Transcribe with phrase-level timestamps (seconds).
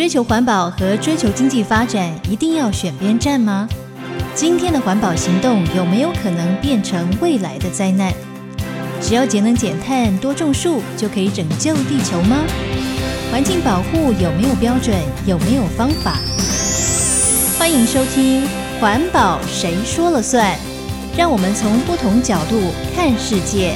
[0.00, 3.68] 追求环保和追求经济发展，一定要选边站吗？
[4.34, 8.10] 今天的环保行动有没有可能变成未来的灾难？
[9.02, 12.38] 只要节能减碳、多种树，就可以拯救地球吗？
[13.30, 14.96] 环境保护有没有标准？
[15.26, 16.16] 有没有方法？
[17.58, 18.44] 欢迎收听
[18.80, 20.54] 《环保谁说了算》，
[21.14, 22.58] 让我们从不同角度
[22.96, 23.74] 看世界。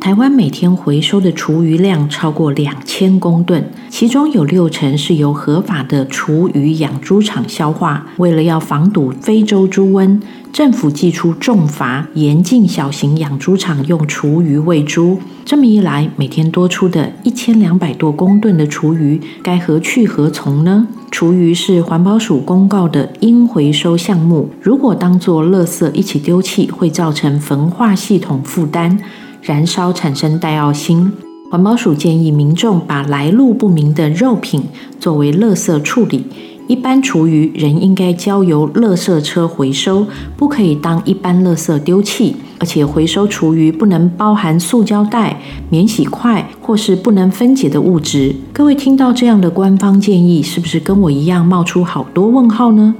[0.00, 8.06] 台湾每天回收的厨余量超过两千公吨，其中有六成是由合法的厨余养猪场消化。
[8.16, 10.20] 为了要防堵非洲猪瘟，
[10.52, 15.18] 政府祭出重罚，严禁小型养猪场用厨余喂猪。
[15.44, 20.86] 这么一来，每天多出的一千两百多公吨的厨余该何去何从呢？
[21.10, 29.00] 厨余是环保署公告的应回收项目，如果当作垃圾一起丢弃，会造成焚化系统负担。
[29.48, 31.10] 燃烧产生戴奥辛，
[31.50, 34.62] 环保署建议民众把来路不明的肉品
[35.00, 36.26] 作为垃圾处理。
[36.66, 42.36] 一般厨余仍应该交由垃圾车回收，不可以当一般垃圾丢弃。
[42.60, 45.40] 而且回收厨余不能包含塑胶袋、
[45.70, 48.34] 免洗筷或是不能分解的物质。
[48.52, 52.94] 各位听到这样的官方建议，是不是跟我一样冒出好多问号呢？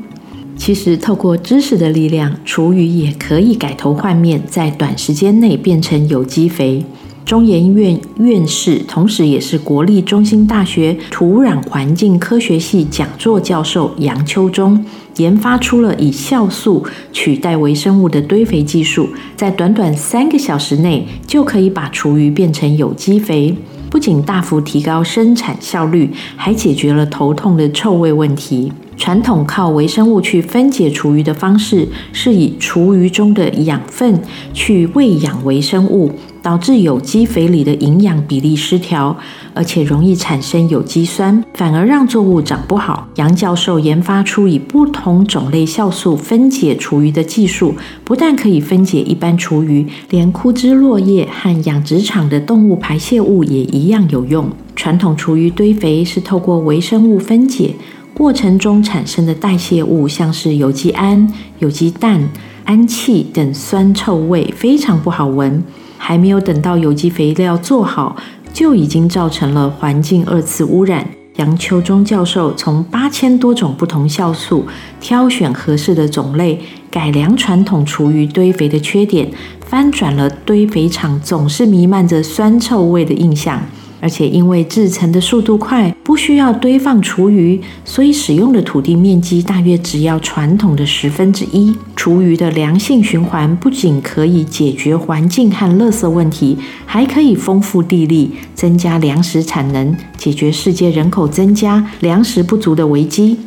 [0.58, 6.84] 其实，透过知识的力量，厨余也可以改头换面，在短时间内变成有机肥。
[7.24, 14.84] 中研院院士，同时也是国立中心大学土壤环境科学系讲座教授杨秋中，
[15.16, 23.54] 研发出了以酵素取代微生物的堆肥技术，在短短三个小时内就可以把厨余变成有机肥，
[23.88, 28.72] 不仅大幅提高生产效率，还解决了头痛的臭味问题。
[28.98, 34.20] 传统靠微生物去分解厨余的方式，是以厨余中的养分
[34.52, 36.10] 去喂养微生物，
[36.42, 39.16] 导致有机肥里的营养比例失调，
[39.54, 43.08] 而且容易产生有机酸，反而让作物长不好。
[43.14, 47.74] 杨教授研发出以不同种类酵素分解厨余的技术，
[48.04, 54.50] 不但可以分解一般厨余，连枯枝落叶和养殖场的动物排泄物也一样有用。
[54.74, 57.74] 传统厨余堆肥是透过微生物分解。
[58.14, 62.28] 过程中产生的代谢物，像是有机胺、有机氮、
[62.64, 65.62] 氨气等酸臭味，非常不好闻。
[65.96, 68.16] 还没有等到有机肥料做好，
[68.52, 71.06] 就已经造成了环境二次污染。
[71.36, 74.66] 杨秋中教授从八千多种不同酵素
[75.00, 79.30] 挑选合适的种类，改良传统厨余堆肥的缺点，
[79.64, 83.62] 翻转了堆肥场总是弥漫着酸臭味的印象。
[84.00, 91.74] 而且因为制成的速度快，不需要堆放厨余，所以使用的土地面积大约只要传统的十分之一。
[91.96, 103.38] 厨余的良性循环不仅可以解决环境和垃圾问题，还可以丰富地力，增加粮食产能，解决世界人口增加、粮食不足的危机。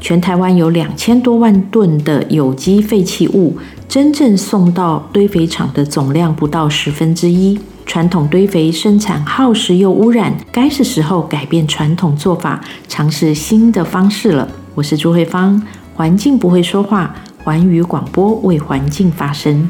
[0.00, 3.56] 全台湾有两千多万吨的有机废弃物，
[3.88, 7.56] 真正送到堆肥厂的总量不到十分之一。
[7.84, 14.48] 传统堆肥生产耗时又污染，该是时候改变传统做法，尝试新的方式了。
[14.74, 15.62] 我是朱慧芳，
[15.94, 19.68] 环境不会说话，环宇广播为环境发声。